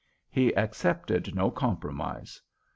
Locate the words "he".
0.31-0.49